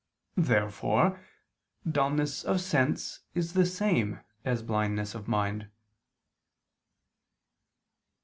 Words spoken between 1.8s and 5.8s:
dulness of sense is the same as blindness of mind.